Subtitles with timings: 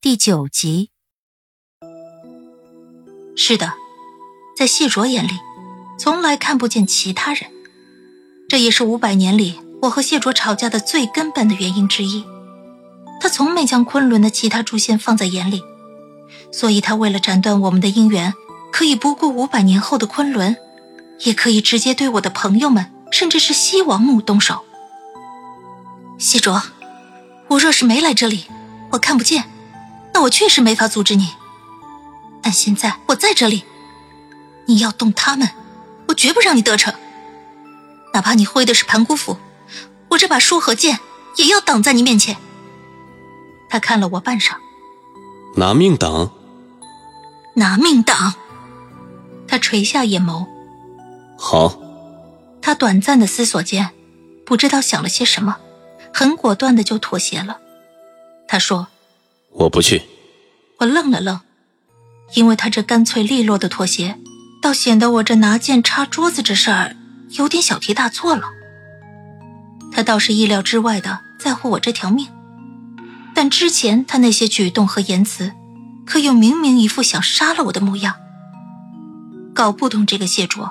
[0.00, 0.90] 第九集。
[3.34, 3.72] 是的，
[4.56, 5.32] 在谢卓眼里，
[5.98, 7.50] 从来看不见其他人，
[8.48, 12.24] 这也是五百年里我和谢卓吵架的最根本的原因之一。
[13.20, 15.64] 他从没将昆仑的其他诛仙放在眼里，
[16.52, 18.32] 所以他为了斩断我们的姻缘，
[18.70, 20.56] 可以不顾五百年后的昆仑，
[21.24, 24.64] 也可以直接对我的朋友们，甚至是西王母动手。
[26.18, 26.62] 谢卓，
[27.48, 28.44] 我若是没来这里，
[28.92, 29.44] 我看不见，
[30.18, 31.36] 那我确实没法阻止你。
[32.42, 33.62] 但现在我在这里，
[34.66, 35.48] 你要动他们，
[36.08, 36.92] 我绝不让你得逞。
[38.12, 39.36] 哪怕你挥的是盘古斧，
[40.08, 40.98] 我这把书和剑
[41.36, 42.36] 也要挡在你面前。
[43.70, 44.56] 他看了我半晌，
[45.54, 46.32] 拿命挡？
[47.54, 48.34] 拿命挡？
[49.46, 50.44] 他垂下眼眸。
[51.38, 51.78] 好。
[52.60, 53.90] 他短暂的思索间，
[54.44, 55.58] 不知道想了些什么，
[56.12, 57.60] 很果断的就妥协了。
[58.48, 58.88] 他说
[59.52, 60.02] ：“我不去。”
[60.78, 61.40] 我愣了愣。
[62.34, 64.18] 因为他这干脆利落的妥协，
[64.60, 66.94] 倒显得我这拿剑插桌子这事儿
[67.30, 68.50] 有点小题大做了。
[69.90, 72.28] 他倒是意料之外的在乎我这条命，
[73.34, 75.52] 但之前他那些举动和言辞，
[76.04, 78.16] 可又明明一副想杀了我的模样。
[79.54, 80.70] 搞不懂这个谢卓。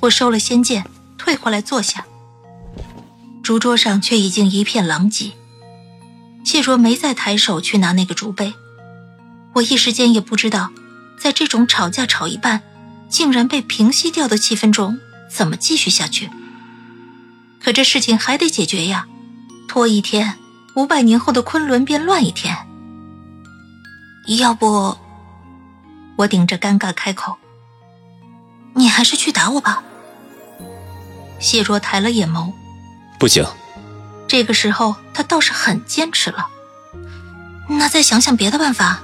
[0.00, 0.86] 我收了仙剑，
[1.18, 2.06] 退回来坐下。
[3.42, 5.32] 竹桌上却已经一片狼藉，
[6.54, 8.54] 谢卓没再抬手去拿那个竹杯。
[9.54, 10.70] 我一时间也不知道，
[11.18, 12.62] 在这种吵架吵一半，
[13.08, 16.30] 竟然被平息掉的气氛中，怎么继续下去。
[17.60, 19.08] 可这事情还得解决呀，
[19.66, 20.38] 拖一天，
[20.76, 22.56] 五百年后的昆仑便乱一天。
[24.38, 24.96] 要不，
[26.14, 27.34] 我顶着尴尬开口
[28.74, 29.82] ：“你还是去打我吧。”
[31.40, 32.52] 谢卓抬了眼眸
[33.18, 33.44] ：“不行。”
[34.34, 36.48] 这个时候他倒是很坚持了。
[37.68, 39.00] 那再想想别的办法。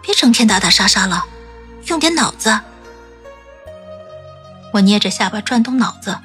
[0.00, 1.26] 别整天打打杀杀了，
[1.88, 2.58] 用点脑子。
[4.72, 6.16] 我捏着下巴转动脑子，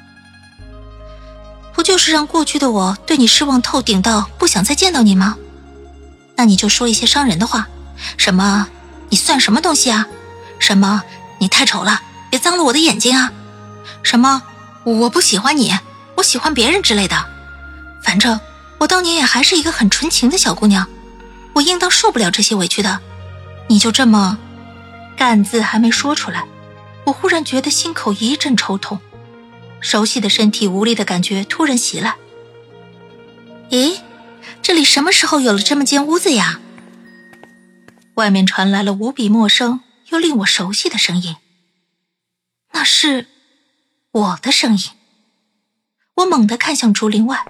[1.74, 5.36] 不就是让过去的我对你失望透顶到不想再见到你吗？
[6.34, 7.68] 那你就说一些伤人的话，
[8.16, 8.66] 什么
[9.10, 10.06] 你算什么东西啊？
[10.58, 11.02] 什么
[11.38, 12.00] 你太丑了，
[12.30, 13.30] 别脏了我的眼睛啊？
[14.02, 14.42] 什么
[14.84, 15.78] 我不喜欢你，
[16.16, 17.36] 我喜欢别人之类的。
[18.08, 18.40] 反正
[18.78, 20.88] 我当年也还是一个很纯情的小姑娘，
[21.52, 23.00] 我应当受不了这些委屈的。
[23.68, 24.38] 你就这么，
[25.14, 26.46] 干字还没说出来，
[27.04, 28.98] 我忽然觉得心口一阵抽痛，
[29.82, 32.16] 熟悉的身体无力的感觉突然袭来。
[33.68, 34.00] 咦，
[34.62, 36.60] 这里什么时候有了这么间屋子呀？
[38.14, 41.36] 外面传来了无比陌生又令我熟悉的声音，
[42.72, 43.26] 那是
[44.12, 44.84] 我的声音。
[46.14, 47.44] 我猛地看向竹林外，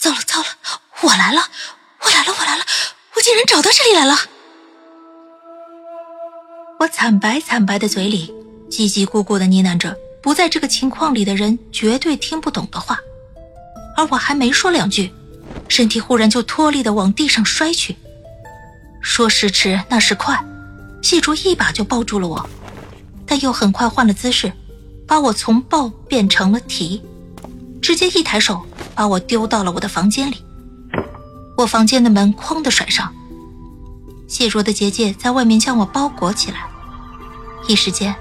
[0.00, 0.46] 糟了糟了，
[1.02, 1.42] 我来了，
[2.02, 2.64] 我来了，我来了。
[3.14, 4.16] 我竟然找到这里来了！
[6.78, 8.32] 我惨白惨白的嘴里
[8.70, 12.98] 叽叽咕咕的呢喃着不在这个情况里的人绝对听不懂的话，
[13.94, 15.12] 而我还没说两句，
[15.68, 17.94] 身体忽然就脱力的往地上摔去。
[19.02, 20.42] 说时迟，那时快，
[21.02, 22.48] 谢竹一把就抱住了我，
[23.26, 24.50] 但又很快换了姿势，
[25.06, 27.02] 把我从抱变成了提，
[27.80, 28.60] 直接一抬手
[28.94, 30.36] 把我丢到了我的房间里。
[31.56, 33.12] 我房间的门哐的甩上，
[34.26, 36.66] 谢卓的结界在外面将我包裹起来。
[37.68, 38.14] 一时间，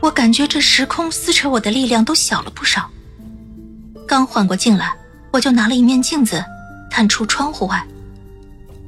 [0.00, 2.88] 我感觉这时空撕扯我的力量都小了不少。
[4.06, 4.94] 刚缓过劲来，
[5.30, 6.42] 我就拿了一面镜子，
[6.90, 7.86] 探出窗户外。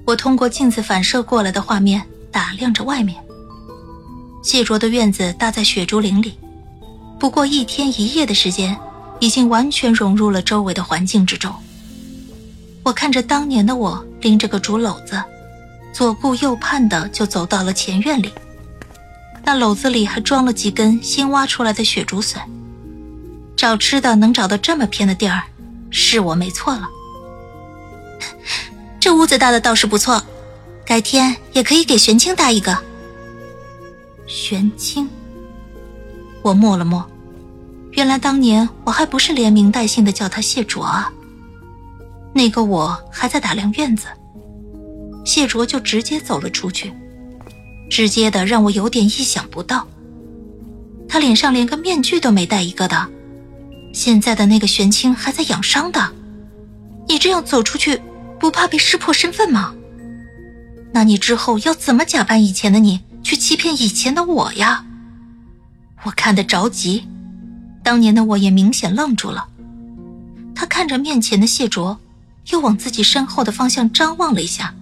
[0.07, 2.03] 我通过镜子反射过来的画面
[2.33, 3.23] 打量着外面。
[4.43, 6.39] 谢卓的院子搭在雪竹林里，
[7.19, 8.75] 不过一天一夜的时间，
[9.21, 11.55] 已经完全融入了周围的环境之中。
[12.83, 15.23] 我看着当年的我拎着个竹篓子，
[15.93, 18.33] 左顾右盼的就走到了前院里。
[19.45, 22.41] 那篓子里还装了几根新挖出来的雪竹笋。
[23.57, 25.43] 找吃的能找到这么偏的地儿，
[25.91, 26.89] 是我没错了。
[28.99, 30.23] 这屋子搭的倒是不错，
[30.87, 32.79] 改天也可以给玄清搭一个。
[34.27, 35.09] 玄清，
[36.41, 37.07] 我默了默，
[37.93, 41.13] 原来当年我还不是连名带姓的叫他谢卓啊。
[42.33, 44.07] 那个我还在打量院子，
[45.25, 46.93] 谢卓就直接走了出去，
[47.91, 49.87] 直接的让我有点意想不到。
[51.09, 53.09] 他脸上连个面具都没戴一个的，
[53.93, 56.13] 现在的那个玄清还在养伤的，
[57.09, 58.01] 你这样走出去，
[58.39, 59.75] 不怕被识破身份吗？
[60.93, 64.87] 那你之后要怎么假扮以前的你，去欺骗以前的我呀？
[66.05, 67.09] 我看得着急，
[67.91, 69.49] 当年的我也明显愣住了。
[70.55, 71.99] 他看着面前的谢卓，
[72.51, 74.73] 又往自己身后的方向张望了一下，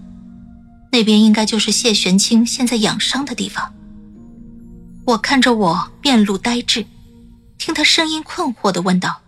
[0.92, 3.72] 那边应该就是谢玄清现在养伤的地方。
[5.06, 6.84] 我看着我，面露呆滞，
[7.56, 9.22] 听他声音困惑的问道：“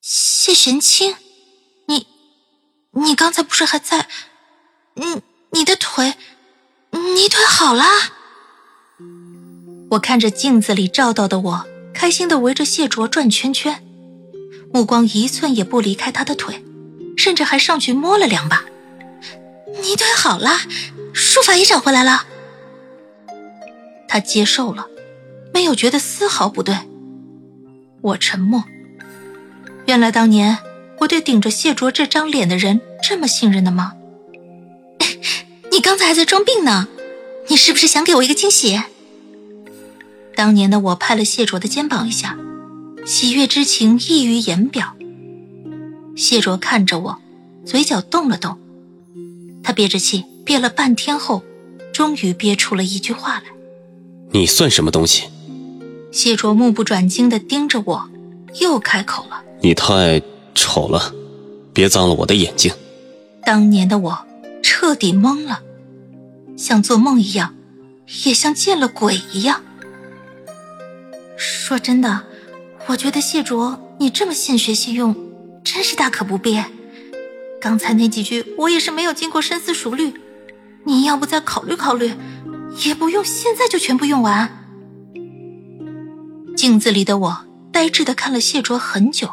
[0.00, 1.14] 谢玄清，
[1.88, 2.06] 你，
[2.92, 4.08] 你刚才不是还在？
[4.94, 5.20] 你
[5.50, 6.14] 你的腿，
[6.92, 7.84] 你腿好啦？”
[9.92, 13.82] 我看着镜子里照到的我，开心的围着谢卓转圈圈，
[14.72, 16.64] 目光一寸也不离开他的腿，
[17.16, 18.64] 甚至还上去摸了两把。
[19.82, 20.58] 你腿好了，
[21.12, 22.26] 术法也找回来了。
[24.08, 24.88] 他接受了，
[25.54, 26.76] 没有觉得丝毫不对。
[28.02, 28.64] 我沉默。
[29.86, 30.58] 原来当年
[31.00, 33.92] 我对顶着谢卓这张脸的人这么信任的吗？
[35.72, 36.88] 你刚才还在装病呢，
[37.48, 38.82] 你是不是想给我一个惊喜？
[40.42, 42.36] 当年的我拍了谢卓的肩膀一下，
[43.06, 44.96] 喜悦之情溢于言表。
[46.16, 47.18] 谢卓看着我，
[47.64, 48.58] 嘴角动了动，
[49.62, 51.44] 他憋着气，憋了半天后，
[51.92, 53.44] 终于憋出了一句话来
[54.34, 55.28] ：“你算什么东西？”
[56.10, 58.10] 谢卓目不转睛地盯着我，
[58.60, 60.20] 又开口了：“你太
[60.56, 61.14] 丑了，
[61.72, 62.74] 别脏了我的眼睛。”
[63.46, 64.18] 当年的我
[64.60, 65.60] 彻底懵了，
[66.56, 67.54] 像做梦一样，
[68.24, 69.62] 也像见了鬼一样。
[71.42, 72.22] 说真的，
[72.86, 75.14] 我觉得谢卓你这么现学现用，
[75.64, 76.62] 真是大可不必。
[77.60, 80.14] 刚才那几句我也是没有经过深思熟虑，
[80.84, 82.14] 你要不再考虑考虑，
[82.84, 84.66] 也不用现在就全部用完。
[86.56, 89.28] 镜子里的我呆滞的看了谢卓很久，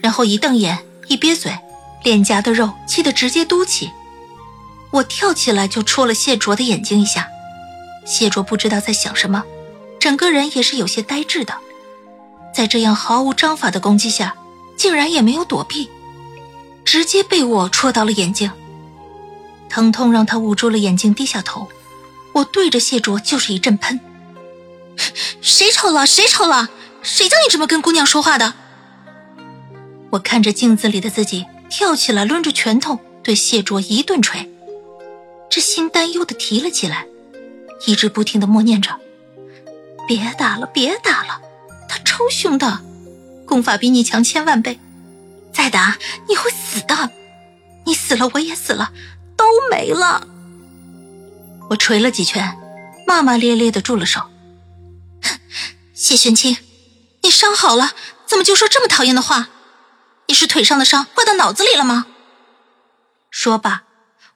[0.00, 1.56] 然后一瞪眼，一憋嘴，
[2.02, 3.88] 脸颊的肉气得直接嘟起。
[4.90, 7.28] 我跳起来就戳了谢卓的眼睛一下，
[8.04, 9.44] 谢卓不知道在想什么。
[10.00, 11.54] 整个人也是有些呆滞的，
[12.52, 14.34] 在这样毫无章法的攻击下，
[14.76, 15.88] 竟然也没有躲避，
[16.84, 18.50] 直接被我戳到了眼睛。
[19.68, 21.68] 疼痛让他捂住了眼睛，低下头。
[22.32, 24.00] 我对着谢卓就是一阵喷
[25.42, 26.06] ：“谁丑了？
[26.06, 26.70] 谁丑了？
[27.02, 28.54] 谁叫你这么跟姑娘说话的？”
[30.10, 34.48] 我看着镜子里的自己，跳起来抡着拳头对谢卓一顿捶，
[35.50, 37.06] 这心担忧的提了起来，
[37.86, 38.98] 一直不停的默念着。
[40.10, 41.40] 别打了，别打了，
[41.88, 42.80] 他超凶的，
[43.46, 44.76] 功法比你强千万倍，
[45.52, 45.96] 再打
[46.28, 47.12] 你会死的，
[47.86, 48.92] 你死了我也死了，
[49.36, 50.26] 都没了。
[51.68, 52.58] 我捶了几拳，
[53.06, 54.28] 骂骂咧咧的住了手。
[55.94, 56.56] 谢玄清，
[57.22, 57.92] 你伤好了，
[58.26, 59.50] 怎么就说这么讨厌的话？
[60.26, 62.06] 你是腿上的伤怪到脑子里了吗？
[63.30, 63.84] 说罢，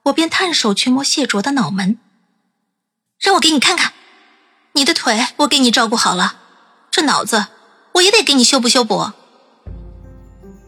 [0.05, 1.99] 我便探手去摸谢卓的脑门，
[3.19, 3.94] 让我给你看看。
[4.77, 6.35] 你的腿我给你照顾好了，
[6.91, 7.47] 这脑子
[7.93, 9.09] 我也得给你修补修补。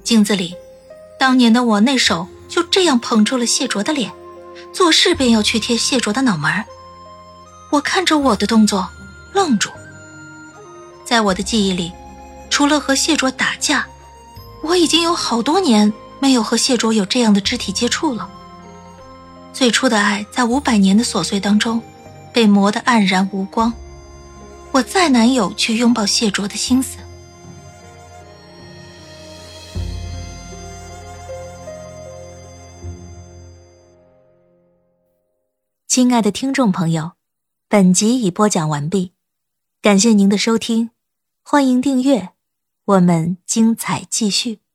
[0.05, 0.55] 镜子里，
[1.19, 4.13] 当年的我那手就这样捧住了谢卓的脸，
[4.73, 6.65] 做事便要去贴谢卓的脑门
[7.73, 8.89] 我看着我的动作，
[9.33, 9.71] 愣住。
[11.05, 11.93] 在我的记忆里，
[12.49, 13.85] 除了和谢卓打架，
[14.63, 18.31] 我已经有好多年没有和谢卓有这样的肢体接触了。
[19.53, 21.83] 最初的爱，在五百年的琐碎当中，
[22.33, 23.73] 被磨得黯然无光。
[24.77, 26.99] 我再难有去拥抱谢卓的心思。
[35.89, 37.13] 亲爱的听众朋友，
[37.71, 39.13] 本集已播讲完毕，
[39.81, 40.91] 感谢您的收听，
[41.43, 42.35] 欢迎订阅，
[42.85, 44.66] 我们精彩继续。